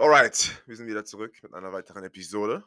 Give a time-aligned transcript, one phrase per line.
[0.00, 2.62] Alright, wir sind wieder zurück mit einer weiteren Episode.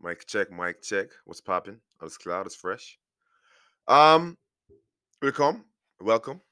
[0.00, 1.18] Mic check, Mic check.
[1.24, 1.80] What's poppin'?
[1.96, 3.00] Alles klar, alles fresh.
[3.88, 4.36] Ähm,
[5.18, 5.64] willkommen,
[5.98, 6.42] welcome.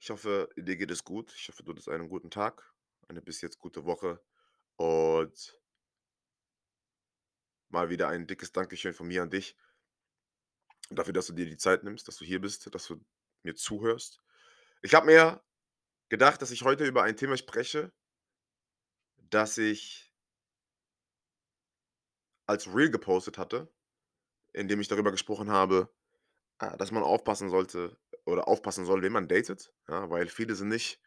[0.00, 1.30] Ich hoffe, dir geht es gut.
[1.36, 2.72] Ich hoffe, du hattest einen guten Tag,
[3.06, 4.18] eine bis jetzt gute Woche
[4.76, 5.60] und
[7.68, 9.58] mal wieder ein dickes Dankeschön von mir an dich
[10.88, 13.04] dafür, dass du dir die Zeit nimmst, dass du hier bist, dass du
[13.42, 14.22] mir zuhörst.
[14.80, 15.44] Ich habe mir
[16.08, 17.92] gedacht, dass ich heute über ein Thema spreche,
[19.32, 20.12] dass ich
[22.46, 23.72] als Reel gepostet hatte,
[24.52, 25.94] in dem ich darüber gesprochen habe,
[26.60, 30.68] äh, dass man aufpassen sollte oder aufpassen soll, wen man datet, ja, weil viele sind
[30.68, 31.00] nicht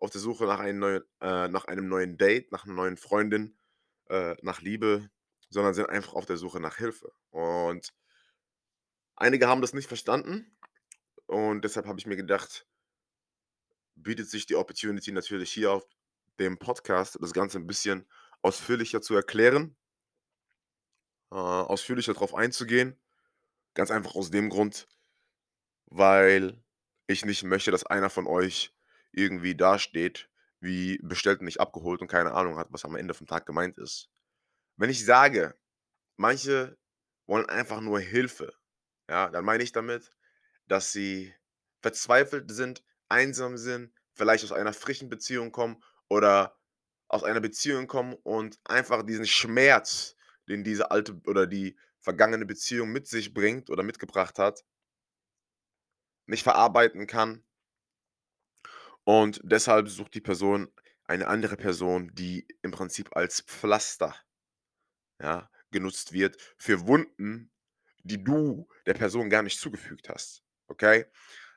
[0.00, 3.58] auf der Suche nach einem neuen äh, nach einem neuen Date, nach 'ner neuen Freundin,
[4.10, 5.10] äh, nach Liebe,
[5.50, 7.12] sondern sind einfach auf der Suche nach Hilfe.
[7.30, 7.92] Und
[9.16, 10.56] einige haben das nicht verstanden
[11.26, 12.66] und deshalb habe ich mir gedacht
[13.96, 15.84] bietet sich die Opportunity natürlich hier auf
[16.38, 18.06] dem Podcast, das Ganze 'n bisschen
[18.42, 19.76] ausführlicher zu erklären
[21.32, 22.98] äh, ausführlicher drauf einzugehen.
[23.74, 24.88] Ganz einfach aus dem Grund,
[25.86, 26.62] weil
[27.06, 28.74] ich nicht möchte, dass einer von euch
[29.12, 33.26] irgendwie dasteht wie bestellt und nicht abgeholt und keine Ahnung hat, was am Ende vom
[33.26, 34.08] Tag gemeint ist.
[34.76, 35.54] Wenn ich sage,
[36.16, 36.78] manche
[37.26, 38.54] wollen einfach nur Hilfe,
[39.10, 40.10] ja, dann meine ich damit,
[40.66, 41.34] dass sie
[41.82, 46.56] verzweifelt sind, einsam sind, vielleicht aus einer frischen Beziehung kommen oder
[47.08, 50.16] aus einer Beziehung kommen und einfach diesen Schmerz,
[50.48, 54.64] den diese alte oder die vergangene Beziehung mit sich bringt oder mitgebracht hat
[56.26, 57.42] nicht verarbeiten kann.
[59.04, 60.68] Und deshalb sucht die Person
[61.04, 64.14] eine andere Person, die im Prinzip als Pflaster,
[65.20, 67.50] ja, genutzt wird für Wunden,
[68.02, 71.06] die du der Person gar nicht zugefügt hast, okay?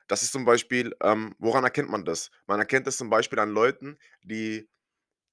[0.08, 2.30] Das ist zum Beispiel ähm, woran erkennt man das?
[2.46, 4.68] Man erkennt das zum Beispiel an Leuten, die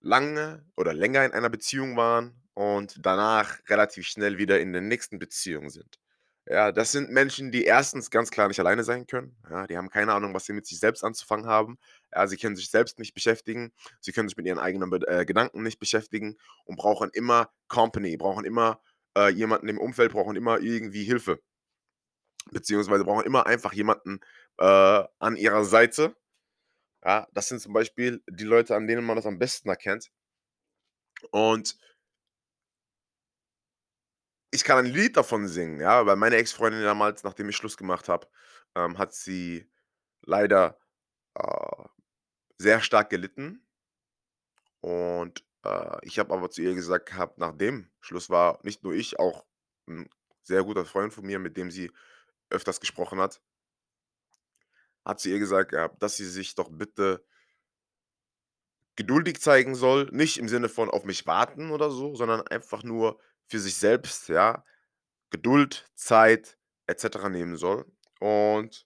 [0.01, 5.19] lange oder länger in einer Beziehung waren und danach relativ schnell wieder in der nächsten
[5.19, 5.99] Beziehung sind.
[6.47, 8.11] Ja, das sind Menschen, die 1.
[8.11, 9.65] ganz klar nicht alleine sein können, ja?
[9.65, 11.79] Die haben keine Ahnung, was sie mit sich selbst anzufangen haben.
[12.13, 13.73] Ja, sie können sich selbst nicht beschäftigen.
[13.99, 18.45] Sie können sich mit ihren eigenen äh, Gedanken nicht beschäftigen und brauchen immer Company, brauchen
[18.45, 18.79] immer,
[19.17, 21.39] äh, jemanden im Umfeld, brauchen immer irgendwie Hilfe.
[22.51, 24.19] Beziehungsweise brauchen immer einfach jemanden,
[24.59, 26.15] äh, an ihrer Seite.
[27.05, 30.09] Ja, das sind zum Beispiel die Leute, an denen man das am besten erkennt.
[31.33, 31.77] Und
[34.51, 38.07] ich kann ein Lied davon singen, ja, weil meine Ex-Freundin damals, nachdem ich Schluss gemacht
[38.09, 38.27] habe,
[38.75, 39.69] ähm, hat sie
[40.23, 40.79] leider,
[41.35, 41.85] äh,
[42.59, 43.65] sehr stark gelitten.
[44.83, 49.19] Und, äh, ich habe aber zu ihr gesagt gehabt, nachdem Schluss war, nicht nur ich,
[49.19, 49.45] auch
[49.87, 50.09] 'n
[50.43, 51.91] sehr guter Freund von mir, mit dem sie
[52.51, 53.41] öfters gesprochen hat
[55.05, 57.23] hat zu ihr gesagt gehabt, dass sie sich doch bitte
[58.97, 63.19] geduldig zeigen soll, nicht im Sinne von auf mich warten oder so, sondern einfach nur
[63.47, 64.63] für sich selbst, ja,
[65.31, 66.57] Geduld, Zeit
[66.87, 67.85] et cetera nehmen soll
[68.19, 68.85] und,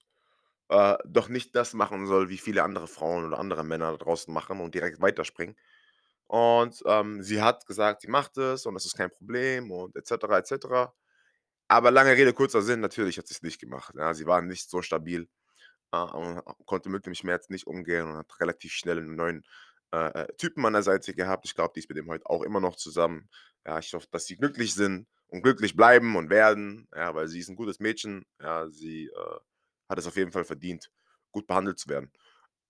[0.70, 4.34] äh, doch nicht das machen soll, wie viele andere Frauen oder andere Männer da draußen
[4.34, 5.56] machen und direkt weiterspringen.
[6.28, 10.08] Und, ähm, sie hat gesagt, sie macht es und das ist kein Problem und et
[10.08, 10.94] cetera, et cetera.
[11.68, 14.14] Aber lange Rede, kurzer Sinn, natürlich hat sie's nicht gemacht, ja.
[14.16, 15.30] Sie war nicht so stabil,
[15.92, 19.44] und konnte mit dem Schmerz nicht umgehen und hat relativ schnell 'n neuen,
[19.94, 21.46] äh, äh, Typen an der Seite gehabt.
[21.48, 23.30] Ich glaube, die ist mit dem heute auch immer noch zusammen.
[23.66, 27.40] Ja, ich hoffe, dass sie glücklich sind und glücklich bleiben und werden, ja, weil sie
[27.40, 28.26] ist 'n gutes Mädchen.
[28.42, 29.40] Ja, sie, äh,
[29.90, 30.90] hat es auf jeden Fall verdient,
[31.32, 32.12] gut behandelt zu werden.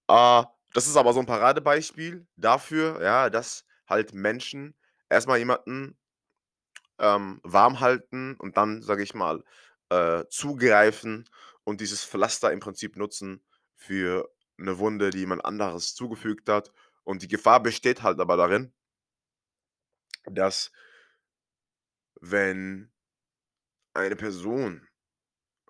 [0.09, 0.43] Äh,
[0.73, 4.75] das ist aber so 'n Paradebeispiel dafür, ja, dass halt Menschen
[5.09, 5.97] erst mal jemanden,
[6.99, 9.43] ähm, warm halten und dann, sage ich mal,
[9.89, 11.25] äh, zugreifen
[11.69, 13.43] und dieses Pflaster im Prinzip nutzen
[13.75, 16.71] für 'ne Wunde, die jemand anderes zugefügt hat.
[17.05, 18.73] Und die Gefahr besteht halt aber darin
[20.27, 20.71] dass
[22.21, 22.89] wenn
[23.95, 24.87] eine Person,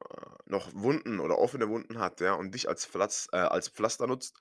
[0.10, 4.08] äh, noch Wunden oder offene Wunden hat, ja, und dich als Pflatz äh, als Pflaster
[4.08, 4.40] nutzt,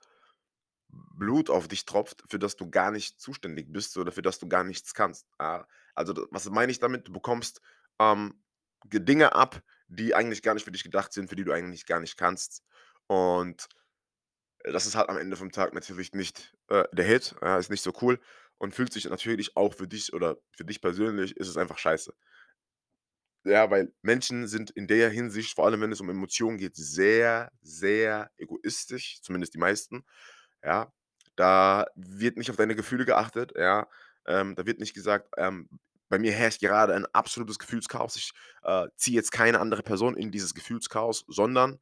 [0.90, 4.48] Blut auf dich tropft, für das du gar nicht zuständig bist oder für das du
[4.48, 5.26] gar nichts kannst.
[5.38, 7.08] Ah, also was meine ich damit?
[7.08, 7.60] Du bekommst,
[8.00, 8.42] ähm,
[8.86, 11.86] ge Dinge ab, die eigentlich gar nicht für dich gedacht sind, für die du eigentlich
[11.86, 12.62] gar nicht kannst.
[13.08, 13.68] Und
[14.64, 17.82] das ist halt am Ende vom Tag natürlich nicht, äh, der Hit, ja, ist nicht
[17.82, 18.20] so cool
[18.58, 22.12] und fühlt sich natürlich auch für dich oder für dich persönlich ist es einfach scheiße.
[23.44, 27.50] Ja, weil Menschen sind in der Hinsicht, vor allem wenn es um Emotionen geht, sehr,
[27.62, 30.04] sehr egoistisch, zumindest die meisten,
[30.64, 30.92] ja.
[31.36, 33.88] Da wird nicht auf deine Gefühle geachtet, ja.
[34.26, 35.68] Ähm, da wird nicht gesagt, ähm:
[36.08, 38.16] „Bei mir herrscht gerade ein absolutes Gefühlschaos.
[38.16, 38.32] Ich,
[38.62, 41.80] äh, ziehe jetzt keine andere Person in dieses Gefühlschaos“, sondern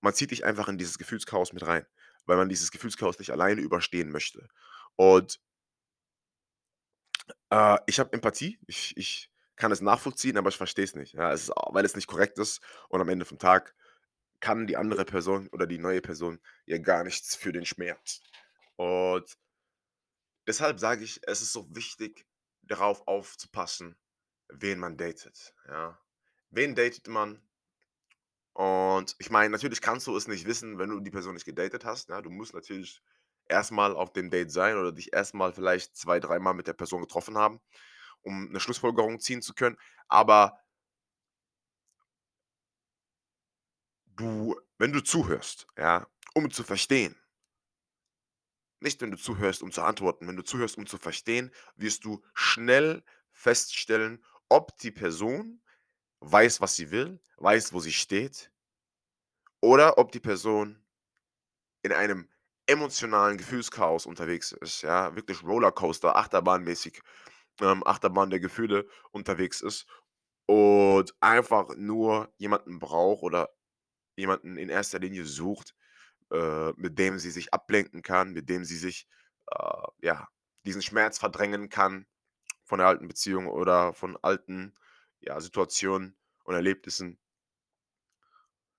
[0.00, 1.86] man zieht dich einfach in dieses Gefühlschaos mit rein.
[2.26, 4.48] weil man dieses Gefühlschaos nicht alleine überstehen möchte.
[4.96, 5.40] Und
[7.50, 8.58] äh, ich habe Empathie.
[8.66, 11.14] Ich ich kann es nachvollziehen, aber ich verstehe es nicht.
[11.14, 13.74] Ja, es ist weil es nicht korrekt ist und am Ende vom Tag
[14.40, 18.20] kann die andere Person oder die neue Person ja gar nichts für den Schmerz.
[18.76, 19.38] Und
[20.46, 22.26] deshalb sage ich, es ist so wichtig,
[22.66, 23.96] darauf aufzupassen,
[24.48, 25.98] wen man datet, ja?
[26.50, 27.42] Wen datet man?
[28.52, 31.84] Und ich meine, natürlich kannst du es nicht wissen, wenn du die Person nicht gedatet
[31.84, 32.22] hast, ja?
[32.22, 33.02] Du musst natürlich
[33.48, 37.36] erstmal auf dem Date sein oder dich erstmal vielleicht zwei, dreimal mit der Person getroffen
[37.36, 37.60] haben,
[38.22, 39.76] um eine Schlussfolgerung ziehen zu können.
[40.08, 40.58] Aber
[44.06, 47.16] du wenn du zuhörst, ja, um zu verstehen
[48.84, 52.22] nicht, wenn du zuhörst, um zu antworten, wenn du zuhörst, um zu verstehen, wirst du
[52.34, 53.02] schnell
[53.32, 55.62] feststellen, ob die Person
[56.20, 58.52] weiß, was sie will, weiß, wo sie steht
[59.60, 60.84] oder ob die Person
[61.82, 62.28] in einem
[62.66, 67.02] emotionalen Gefühlschaos unterwegs ist, ja, wirklich Rollercoaster, achterbahnmäßig,
[67.60, 69.86] ähm, Achterbahn der Gefühle unterwegs ist
[70.46, 73.50] und einfach nur jemanden braucht oder
[74.16, 75.74] jemanden in erster Linie sucht,
[76.32, 79.08] äh, mit dem sie sich ablenken kann, mit dem sie sich,
[79.50, 80.28] äh, ja,
[80.64, 82.06] diesen Schmerz verdrängen kann
[82.64, 84.74] von der alten Beziehung oder von alten,
[85.20, 87.18] ja, Situationen und Erlebnissen.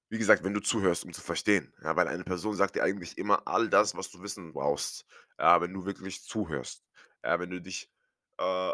[0.09, 3.17] Wie gesagt, wenn du zuhörst, um zu verstehen, ja, weil eine Person sagt dir eigentlich
[3.17, 5.05] immer all das, was du wissen brauchst,
[5.39, 6.83] ja, wenn du wirklich zuhörst.
[7.23, 7.91] Ja, wenn du dich,
[8.37, 8.73] äh,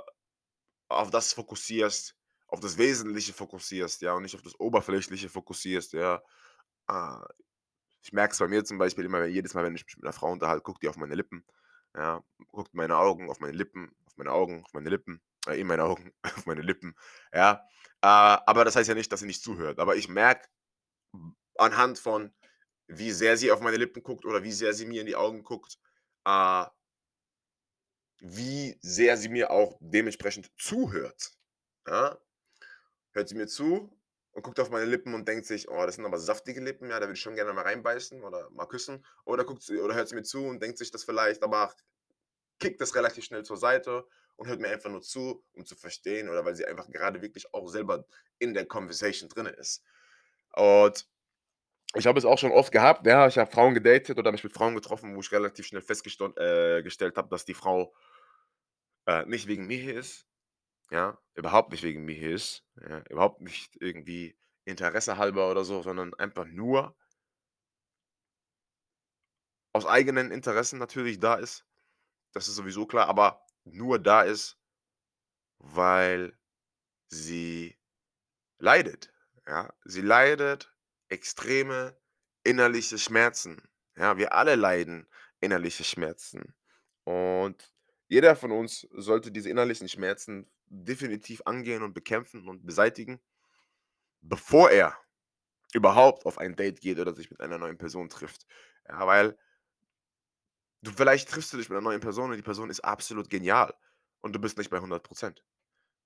[0.90, 2.16] auf das fokussierst,
[2.48, 6.22] auf das Wesentliche fokussierst, ja, und nicht auf das Oberflächliche fokussierst, ja.
[6.88, 7.28] Ah,
[8.02, 10.14] ich merke es bei mir zum Beispiel immer, jedes Mal, wenn ich mich mit einer
[10.14, 11.46] Frau unterhalte, guckt die auf meine Lippen,
[11.96, 15.60] ja, guckt in meine Augen, auf meine Lippen, auf meine Augen, auf meine Lippen, äh,
[15.60, 16.96] in meine Augen, auf meine Lippen,
[17.34, 17.66] ja.
[18.02, 19.80] Äh, aber das heißt ja nicht, dass sie nicht zuhört.
[19.80, 20.48] Aber ich merke
[21.58, 22.34] anhand von,
[22.88, 25.44] wie sehr sie auf meine Lippen guckt oder wie sehr sie mir in die Augen
[25.44, 25.78] guckt,
[26.26, 26.66] äh,
[28.20, 31.32] wie sehr sie mir auch dementsprechend zuhört.
[31.88, 32.18] Ja?
[33.14, 33.92] Hört sie mir zu
[34.34, 37.00] und guckt auf meine Lippen und denkt sich, oh, das sind aber saftige Lippen, ja,
[37.00, 39.06] da würde ich schon gerne mal reinbeißen oder mal küssen.
[39.26, 41.74] Oder guckt oder hört sie mir zu und denkt sich das vielleicht, aber
[42.60, 44.06] kickt das relativ schnell zur Seite
[44.38, 47.54] und hört mir einfach nur zu, um zu verstehen oder weil sie einfach gerade wirklich
[47.54, 48.06] auch selber
[48.40, 49.84] in der Conversation drin ist.
[50.54, 51.08] Und
[51.96, 54.54] ich habe es auch schon oft gehabt, ja, ich habe Frauen gedatet oder mich mit
[54.54, 57.94] Frauen getroffen, wo ich relativ schnell festgestellt äh, habe, dass die Frau
[59.08, 60.26] äh, nicht wegen mir hier ist,
[60.92, 66.46] ja, überhaupt nicht wegen ist, ja, überhaupt nicht irgendwie Interesse halber oder so, sondern einfach
[66.46, 66.96] nur
[69.74, 71.66] aus eigenen Interessen natürlich da ist.
[72.34, 74.58] Das ist sowieso klar, aber nur da ist,
[75.60, 76.38] weil
[77.10, 77.78] sie
[78.60, 79.14] leidet,
[79.48, 79.74] ja?
[79.86, 80.74] Sie leidet
[81.10, 81.98] extreme
[82.44, 83.70] innerliche Schmerzen.
[83.96, 85.08] Ja, wir alle leiden
[85.40, 86.56] innerliche Schmerzen.
[87.04, 87.74] Und
[88.12, 93.22] jeder von uns sollte diese innerlichen Schmerzen definitiv angehen und bekämpfen und beseitigen,
[94.20, 94.98] bevor er
[95.74, 98.46] überhaupt auf ein Date geht oder sich mit einer neuen Person trifft.
[98.86, 99.38] Ja, weil
[100.82, 103.74] du vielleicht triffst du dich mit einer neuen Person und die Person ist absolut genial
[104.20, 105.08] und du bist nicht bei 100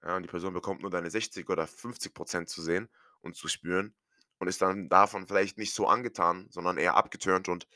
[0.03, 2.87] Ja, und die Person bekommt nur deine 60 oder 50% zu sehen
[3.21, 3.95] und zu spüren
[4.37, 7.67] und ist dann davon vielleicht nicht so angetan, sondern eher abgeturnt und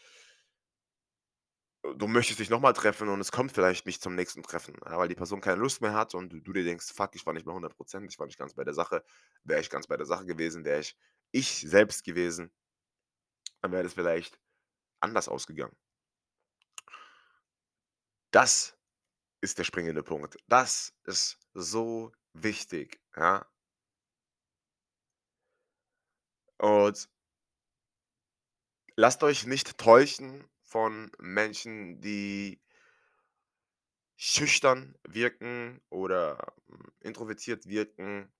[1.96, 5.16] du möchtest dich nochmal treffen und es kommt vielleicht nicht zum nächsten Treffen, weil die
[5.16, 7.54] Person keine Lust mehr hat und du du dir denkst: „Fuck, ich war nicht bei
[7.54, 9.04] 100% ich war nicht ganz bei der Sache.“
[9.44, 10.96] Wäre ich ganz bei der Sache gewesen, wäre ich
[11.32, 12.52] ich selbst gewesen,
[13.62, 14.38] dann wäre das vielleicht
[15.02, 15.76] anders ausgegangen.
[18.32, 18.76] Das
[19.42, 20.38] ist der springende Punkt.
[20.48, 23.46] Das ist so wichtig, ja?
[26.60, 27.08] Und
[28.96, 32.62] lasst euch nicht täuschen von Menschen, die
[34.18, 38.32] schüchtern wirken oder, hm, introvertiert wirken.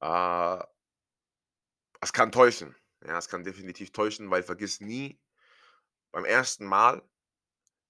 [0.00, 0.62] Äh,
[2.00, 2.74] es kann täuschen.
[3.04, 5.20] Ja, es kann definitiv täuschen, weil vergiss nie,
[6.12, 7.02] beim ersten Mal,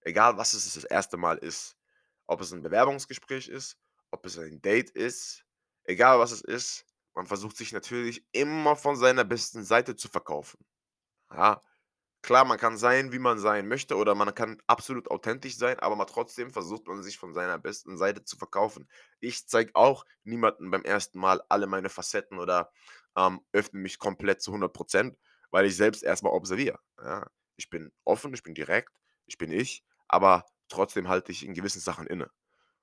[0.03, 1.77] egal was es das erste Mal ist,
[2.27, 3.79] ob es ein Bewerbungsgespräch ist,
[4.11, 5.45] ob es ein Date ist,
[5.85, 10.65] egal was es ist, man versucht sich natürlich immer von seiner besten Seite zu verkaufen.
[11.33, 11.63] Ja,
[12.23, 15.95] Klar, man kann sein, wie man sein möchte oder man kann absolut authentisch sein, aber
[15.97, 18.89] mal trotzdem versucht man sich von seiner besten Seite zu verkaufen.
[19.21, 22.73] Ich zeige auch niemandem beim ersten Mal alle meine Facetten oder,
[23.17, 25.17] ähm, öffne mich komplett zu 100%
[25.51, 27.27] weil ich selbst erstmal observiere, ja?
[27.57, 28.93] Ich bin offen, ich bin direkt,
[29.25, 32.31] ich bin ich, aber trotzdem halte ich in gewissen Sachen inne.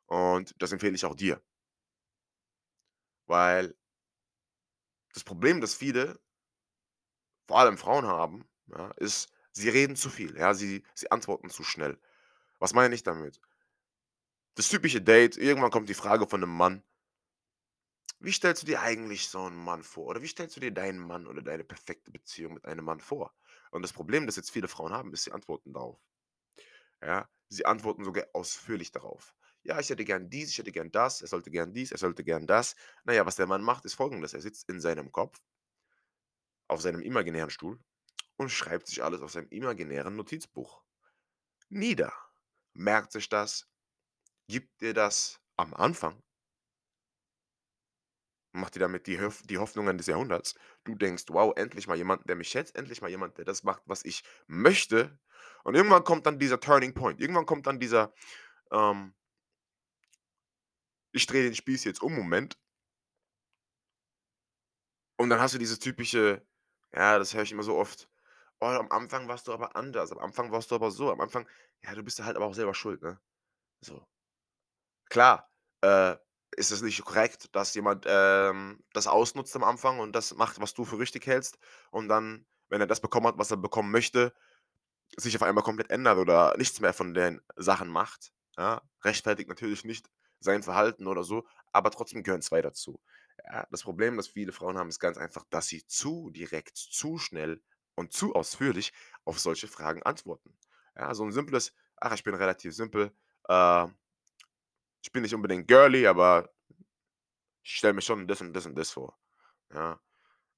[0.07, 1.41] Und das empfehle ich auch dir,
[3.27, 3.73] weil
[5.13, 6.19] das Problem, das viele,
[7.47, 11.63] vor allem Frauen haben, ja, ist Sie reden zu viel, ja, sie sie antworten zu
[11.63, 11.97] schnell.
[12.59, 13.39] Was meine ich damit?
[14.57, 16.81] Das typische Date, irgendwann kommt die Frage von 'nem Mann:
[18.21, 20.99] „Wie stellst du dir eigentlich so 'n Mann vor?“ Oder: „Wie stellst du dir deinen
[20.99, 23.33] Mann oder deine perfekte Beziehung mit einem Mann vor?“
[23.71, 25.99] Und das Problem, das jetzt viele Frauen haben, ist, sie antworten darauf.
[27.01, 29.35] Ja, sie antworten sogar ausführlich darauf.
[29.63, 32.23] „Ja, ich hätte gern dies, ich hätte gern das, er sollte gern dies, er sollte
[32.23, 35.39] gern das.“ Na ja, was der Mann macht, ist Folgendes: Er sitzt in seinem Kopf
[36.69, 37.79] auf seinem imaginären Stuhl
[38.37, 40.83] und schreibt sich alles auf seinem imaginären Notizbuch
[41.69, 42.13] nieder,
[42.73, 43.67] merkt sich das,
[44.47, 46.21] gibt dir das am Anfang
[48.53, 50.55] macht dir damit die Hoff die Hoffnungen des Jahrhunderts.
[50.83, 53.83] Du denkst: „Wow, endlich mal jemand, der mich schätzt, endlich mal jemand, der das macht,
[53.85, 55.19] was ich möchte.“
[55.63, 57.19] Und irgendwann kommt dann dieser Turning Point.
[57.19, 58.13] Irgendwann kommt dann dieser,
[58.71, 59.13] ähm
[61.13, 62.59] „Ich drehe den Spieß jetzt um Moment.“
[65.17, 66.45] Und dann hast du dieses typische
[66.93, 68.09] ja, das höre ich immer so oft:
[68.61, 70.11] „Oh, am Anfang warst du aber anders.
[70.11, 71.11] Am Anfang warst du aber so.
[71.11, 71.47] Am Anfang“
[71.83, 73.19] ja, du bist halt aber auch selber schuld, ne?
[73.81, 74.05] So.
[75.09, 75.49] Klar,
[75.81, 76.15] äh,
[76.57, 80.73] ist es nicht korrekt, dass jemand, ähm, das ausnutzt am Anfang und das macht, was
[80.73, 81.57] du für richtig hältst
[81.91, 84.33] und dann, wenn er das bekommen hat, was er bekommen möchte,
[85.17, 88.81] sich auf einmal komplett ändert oder nichts mehr von den Sachen macht, ja?
[89.03, 90.09] Rechtfertigt natürlich nicht
[90.39, 93.01] sein Verhalten oder so, aber trotzdem gehören 2 dazu.
[93.45, 97.17] Ja, das Problem, das viele Frauen haben, ist ganz einfach, dass sie zu direkt, zu
[97.19, 97.61] schnell
[97.95, 98.93] und zu ausführlich
[99.25, 100.57] auf solche Fragen antworten.
[100.97, 103.11] Ja, so 'n simples: „Ach, ich bin relativ simpel,
[103.49, 103.87] äh“
[105.03, 106.49] „ich bin nicht unbedingt girly, aber
[107.63, 109.17] ich stelle mir schon das und das und das vor“,
[109.73, 109.99] ja?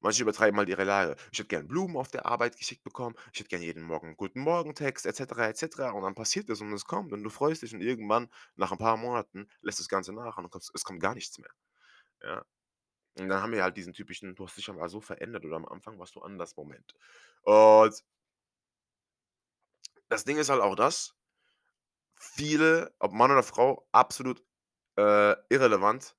[0.02, 3.16] Manche übertreiben halt ihre Lage: „Ich hätte gern Blumen auf der Arbeit geschickt bekommen.
[3.34, 5.92] Ich hätte gern jeden Morgen 'n Guten-Morgen-Text“ et cetera, et cetera.
[5.92, 8.78] Und dann passiert das und es kommt und du freust dich und irgendwann nach 'n
[8.80, 11.52] paar Monaten lässt das Ganze nach und es kommt gar nichts mehr,
[12.24, 12.46] ja?
[13.20, 15.66] Und dann haben wir halt diesen typischen: „Du hast dich aber so verändert oder am
[15.68, 16.94] Anfang warst du anders“ Moment.
[17.44, 18.04] Und
[20.10, 21.16] das Ding ist halt auch das
[22.16, 24.44] viele, ob Mann oder Frau, absolut,
[24.98, 26.16] äh, irrelevant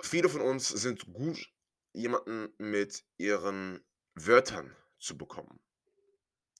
[0.00, 1.52] viele von uns sind gut,
[1.92, 3.84] jemanden mit ihren
[4.14, 5.60] Wörtern zu bekommen.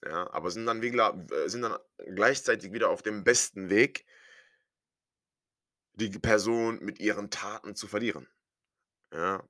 [0.05, 1.77] Ja, aber sind dann wie äh, sind dann
[2.15, 4.05] gleichzeitig wieder auf dem besten Weg
[5.97, 8.27] die Person mit ihren Taten zu verlieren,
[9.13, 9.43] ja?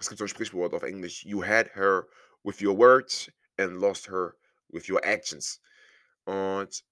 [0.00, 2.06] Es gibt so 'n Sprichwort auf Englisch: „You had her
[2.42, 4.36] with your words and lost her
[4.68, 5.60] with your actions.“
[6.26, 6.82] Und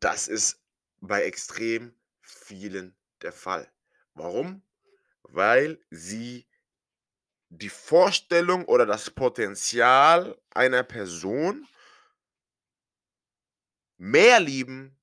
[0.00, 0.60] das ist
[1.00, 3.70] bei extrem vielen der Fall.
[4.14, 4.62] Warum?
[5.24, 6.44] Weil sie
[7.50, 11.66] die Vorstellung oder das Potenzial einer Person
[14.00, 14.97] mehr lieben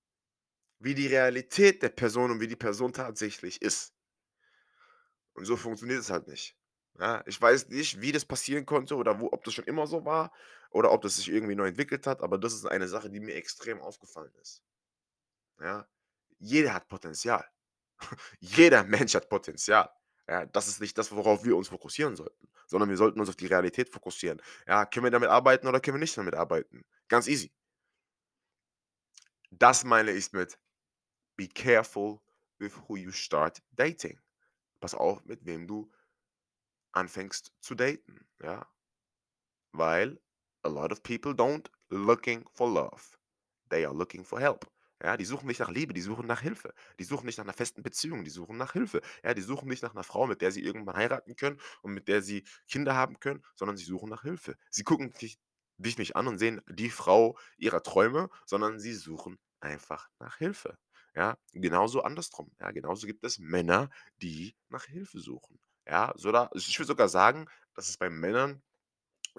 [0.85, 3.91] wie die Realität der Person und wie die Person tatsächlich ist.
[5.33, 6.55] Und so funktioniert es halt nicht,
[6.99, 7.23] ja?
[7.25, 10.31] Ich weiß nicht, wie das passieren konnte oder wo ob das schon immer so war
[10.69, 13.33] oder ob das sich irgendwie neu entwickelt hat, aber das ist eine Sache, die mir
[13.33, 14.63] extrem aufgefallen ist,
[15.59, 15.87] ja?
[16.37, 17.45] Jeder hat Potenzial.
[18.39, 19.89] Jeder Mensch hat Potenzial,
[20.27, 20.45] ja?
[20.45, 23.47] Das ist nicht das, worauf wir uns fokussieren sollten, sondern wir sollten uns auf die
[23.47, 24.39] Realität fokussieren.
[24.67, 26.85] Ja, können wir damit arbeiten oder können wir nicht damit arbeiten?
[27.07, 27.51] Ganz easy.
[29.49, 30.59] Das meine ich mit
[31.37, 32.21] „Be careful
[32.59, 34.19] with who you start dating.“
[34.81, 35.91] Pass auf, mit wem du
[36.93, 38.67] anfängst zu daten, ja?
[39.73, 40.19] Weil
[40.63, 43.17] a lot of people don't looking for love.
[43.69, 44.65] They are looking for help.
[45.03, 46.73] Ja, die suchen nicht nach Liebe, die suchen nach Hilfe.
[46.99, 49.01] Die suchen nicht nach 'ner festen Beziehung, die suchen nach Hilfe.
[49.23, 52.07] Ja, die suchen nicht nach 'ner Frau, mit der sie irgendwann heiraten können und mit
[52.07, 54.55] der sie Kinder haben können, sondern sie suchen nach Hilfe.
[54.69, 55.37] Sie gucken dich
[55.77, 60.77] dich nicht an und sehen die Frau ihrer Träume, sondern sie suchen einfach nach Hilfe,
[61.15, 61.37] ja?
[61.53, 62.71] Genauso andersrum, ja?
[62.71, 63.89] Genauso gibt es Männer,
[64.21, 66.13] die nach Hilfe suchen, ja?
[66.17, 68.63] Sogar ich würde sogar sagen, dass es bei Männern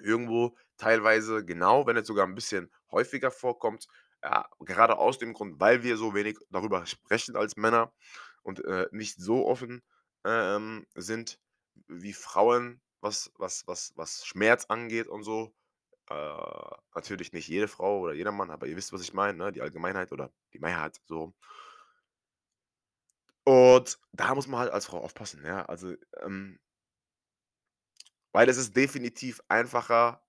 [0.01, 3.87] irgendwo teilweise genau wenn nicht sogar 'n bisschen häufiger vorkommt,
[4.23, 7.93] ja, gerade aus dem Grund, weil wir so wenig darüber sprechen als Männer
[8.43, 9.83] und, äh, nicht so offen,
[10.25, 11.39] ähm, sind
[11.87, 15.53] wie Frauen, was was was was Schmerz angeht und so.
[16.09, 16.15] Äh,
[16.95, 19.61] natürlich nicht jede Frau oder jeder Mann, aber ihr wisst, was ich meine, ne, die
[19.63, 21.33] Allgemeinheit oder die Mehrheit so.
[23.47, 26.59] Und da muss man halt als Frau aufpassen, ja, also, ähm
[28.31, 30.21] weil es ist definitiv einfacher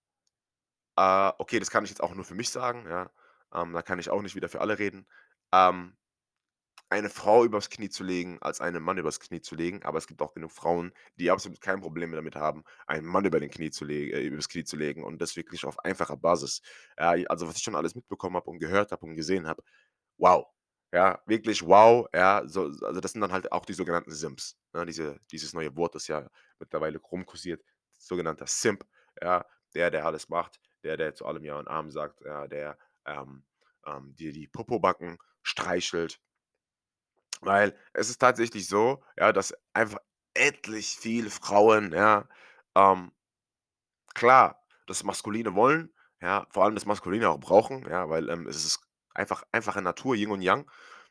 [0.97, 3.11] äh, okay, das kann ich jetzt auch nur für mich sagen, ja,
[3.55, 5.07] ähm, da kann ich auch nicht wieder für alle reden,
[5.53, 5.97] ähm,
[6.91, 10.07] eine Frau übers Knie zu legen, als einen Mann übers Knie zu legen, aber es
[10.09, 13.71] gibt auch genug Frauen, die absolut kein Problem damit haben, einen Mann über den Knie
[13.71, 16.63] zu le äh, übers Knie zu legen und das wirklich auf einfacher Basis.
[16.99, 19.63] Ja, also, was ich schon alles mitbekommen habe und gehört habe und gesehen habe,
[20.19, 20.47] wow,
[20.93, 24.87] ja, wirklich wow, ja, so also, das sind dann halt auch die sogenannten Simps, ne,
[24.87, 26.29] diese dieses neue Wort, das ja
[26.59, 27.63] mittlerweile rumkursiert,
[27.99, 28.85] sogenannter Simp,
[29.23, 32.79] ja, der, der alles macht, der, der zu allem Ja und Amen sagt, ja, der,
[33.07, 33.45] ähm,
[33.87, 36.21] ähm, dir die Popobacken streichelt.
[37.41, 39.99] Weil es ist tatsächlich so, ja, dass einfach
[40.35, 42.29] etlich viele Frauen, ja,
[42.77, 43.13] ähm,
[44.15, 48.65] klar, das Maskuline wollen, ja, vor allem das Maskuline auch brauchen, ja, weil, ähm, es
[48.65, 48.88] ist
[49.19, 50.71] einfach einfache Natur, Yin und Yang,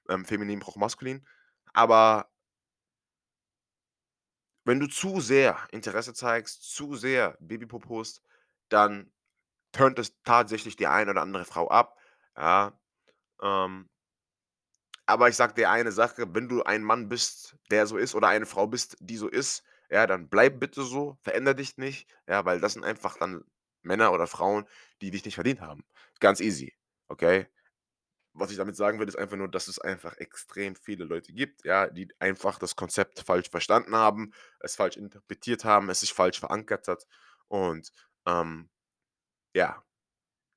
[0.09, 1.27] ähm, Feminin braucht Maskulin.
[1.73, 2.29] Aber
[4.65, 8.21] wenn du zu sehr Interesse zeigst, zu sehr Babypopo post,
[8.69, 9.11] dann
[9.73, 11.97] turnt es tatsächlich die eine oder andere Frau ab,
[12.37, 12.79] ja,
[13.43, 13.89] ähm
[15.05, 18.27] aber ich sage dir eine Sache, wenn du ein Mann bist, der so ist oder
[18.27, 22.43] eine Frau bist, die so ist, ja, dann bleib bitte so, verändere dich nicht, ja,
[22.45, 23.43] weil das sind einfach dann
[23.83, 24.65] Männer oder Frauen,
[25.01, 25.85] die dich nicht verdient haben.
[26.19, 26.73] Ganz easy,
[27.07, 27.47] okay?
[28.39, 31.65] Was ich damit sagen will, ist einfach nur, dass es einfach extrem viele Leute gibt,
[31.65, 36.39] ja, die einfach das Konzept falsch verstanden haben, es falsch interpretiert haben, es sich falsch
[36.39, 37.07] verankert hat
[37.47, 37.91] und,
[38.27, 38.69] ähm,
[39.55, 39.83] ja,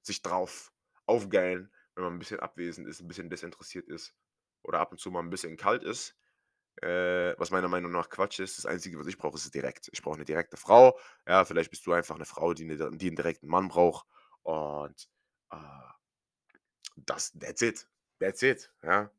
[0.02, 0.72] sich drauf
[1.06, 4.14] aufgeilen, wenn man 'n bisschen abwesend ist, 'n bisschen desinteressiert ist
[4.62, 6.16] oder ab und zu mal 'n bisschen kalt ist,
[6.82, 8.58] äh, was meiner Meinung nach Quatsch ist.
[8.58, 9.88] Das Einzige, was ich brauche, ist direkt.
[9.92, 10.98] Ich brauche 'ne direkte Frau.
[11.28, 14.06] Ja, vielleicht bist du einfach 'ne Frau, die 'ne die 'n direkten Mann braucht
[14.44, 15.08] und,
[15.52, 15.56] äh
[17.10, 17.86] das that's it.
[18.20, 19.10] That's it, ja?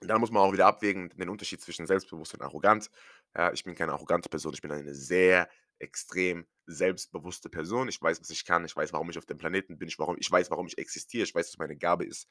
[0.00, 2.90] Und da muss man auch wieder abwägen, den Unterschied zwischen selbstbewusst und arrogant.
[3.36, 5.48] Ja, ich bin keine arrogante Person, ich bin eine sehr
[5.80, 7.88] extrem selbstbewusste Person.
[7.88, 10.16] Ich weiß, was ich kann, ich weiß, warum ich auf dem Planeten bin, ich warum
[10.18, 12.28] ich weiß, warum ich existiere, ich weiß, was meine Gabe ist.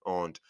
[0.00, 0.40] Und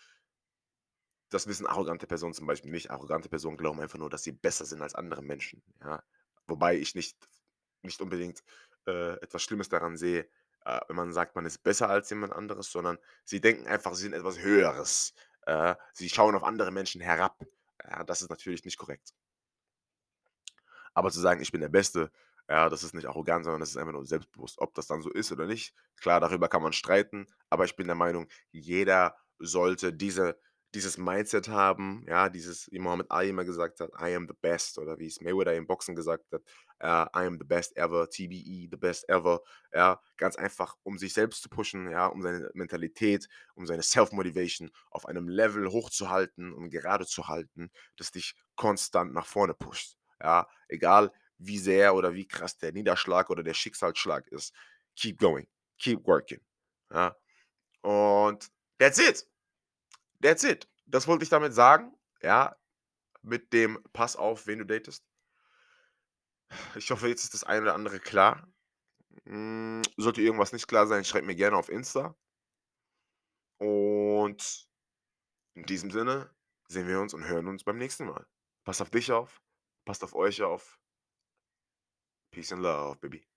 [1.31, 2.91] das wissen arrogante Personen zum Beispiel nicht.
[2.91, 6.03] Arrogante Personen glauben einfach nur, dass sie besser sind als andere Menschen, ja?
[6.47, 7.17] Wobei ich nicht
[7.83, 8.43] nicht unbedingt,
[8.87, 10.29] äh, etwas Schlimmes daran sehe,
[10.71, 14.03] äh, wenn man sagt, man ist besser als jemand anderes, sondern sie denken einfach, sie
[14.03, 15.15] sind etwas Höheres.
[15.47, 17.43] Äh, sie schauen auf andere Menschen herab.
[17.89, 19.13] Ja, das ist natürlich nicht korrekt.
[20.95, 22.11] Aber zu sagen: „Ich bin der Beste“,
[22.49, 24.59] ja, das ist nicht arrogant, sondern das ist einfach nur selbstbewusst.
[24.59, 27.87] Ob das dann so ist oder nicht, klar, darüber kann man streiten, aber ich bin
[27.87, 30.39] der Meinung, jeder sollte diese
[30.75, 34.79] dieses Mindset haben, ja, dieses wie Muhammad Ali immer gesagt hat: „I am the best“,
[34.79, 36.43] oder wie es Mayweather im Boxen gesagt hat,
[36.79, 36.87] äh:
[37.23, 39.41] „I am the best ever, TBE, the best ever“,
[39.75, 40.01] ja?
[40.17, 45.07] Ganz einfach, um sich selbst zu pushen, ja, um seine Mentalität, um seine Self-Motivation auf
[45.07, 50.47] einem Level hochzuhalten und gerade zu halten, das dich konstant nach vorne pusht, ja?
[50.69, 54.55] Egal, wie sehr oder wie krass der Niederschlag oder der Schicksalsschlag ist.
[54.97, 56.41] Keep going, keep working,
[56.93, 57.17] ja?
[57.83, 59.27] Und that's it.
[60.23, 60.69] That's it.
[60.87, 62.57] Das wollte ich damit sagen, ja,
[63.23, 65.05] mit dem pass auf, wen du datest.
[66.75, 68.49] Ich hoffe, jetzt ist das eine oder andere klar.
[69.25, 72.17] Hm, sollte irgendwas nicht klar sein, schreib mir gerne auf Insta.
[73.59, 74.69] Und
[75.55, 76.35] in diesem Sinne
[76.69, 78.27] sehen wir uns und hören uns beim nächsten Mal.
[78.65, 79.41] Pass auf dich auf,
[79.85, 80.79] passt auf euch auf.
[82.33, 83.30] Peace and love, baby.